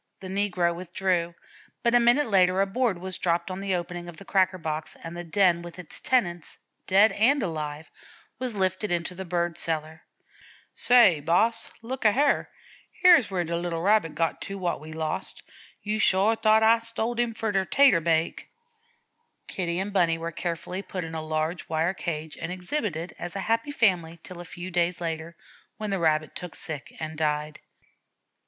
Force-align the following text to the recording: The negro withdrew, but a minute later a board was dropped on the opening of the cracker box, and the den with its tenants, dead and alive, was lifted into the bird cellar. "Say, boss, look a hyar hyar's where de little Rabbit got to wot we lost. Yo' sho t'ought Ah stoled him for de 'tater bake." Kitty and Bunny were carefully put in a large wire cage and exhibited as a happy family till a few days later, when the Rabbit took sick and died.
The 0.19 0.29
negro 0.29 0.73
withdrew, 0.73 1.35
but 1.83 1.93
a 1.93 1.99
minute 1.99 2.25
later 2.25 2.59
a 2.59 2.65
board 2.65 2.97
was 2.97 3.19
dropped 3.19 3.51
on 3.51 3.59
the 3.61 3.75
opening 3.75 4.09
of 4.09 4.17
the 4.17 4.25
cracker 4.25 4.57
box, 4.57 4.97
and 5.03 5.15
the 5.15 5.23
den 5.23 5.61
with 5.61 5.77
its 5.77 5.99
tenants, 5.99 6.57
dead 6.87 7.11
and 7.11 7.43
alive, 7.43 7.91
was 8.39 8.55
lifted 8.55 8.91
into 8.91 9.13
the 9.13 9.25
bird 9.25 9.59
cellar. 9.59 10.01
"Say, 10.73 11.19
boss, 11.19 11.69
look 11.83 12.03
a 12.03 12.13
hyar 12.13 12.49
hyar's 13.03 13.29
where 13.29 13.43
de 13.43 13.55
little 13.55 13.83
Rabbit 13.83 14.15
got 14.15 14.41
to 14.41 14.57
wot 14.57 14.81
we 14.81 14.91
lost. 14.91 15.43
Yo' 15.83 15.99
sho 15.99 16.33
t'ought 16.33 16.63
Ah 16.63 16.79
stoled 16.79 17.19
him 17.19 17.35
for 17.35 17.51
de 17.51 17.63
'tater 17.63 18.01
bake." 18.03 18.49
Kitty 19.45 19.77
and 19.77 19.93
Bunny 19.93 20.17
were 20.17 20.31
carefully 20.31 20.81
put 20.81 21.03
in 21.03 21.13
a 21.13 21.21
large 21.21 21.69
wire 21.69 21.93
cage 21.93 22.35
and 22.41 22.51
exhibited 22.51 23.13
as 23.19 23.35
a 23.35 23.39
happy 23.41 23.69
family 23.69 24.19
till 24.23 24.41
a 24.41 24.45
few 24.45 24.71
days 24.71 24.99
later, 24.99 25.35
when 25.77 25.91
the 25.91 25.99
Rabbit 25.99 26.35
took 26.35 26.55
sick 26.55 26.91
and 26.99 27.15
died. 27.19 27.59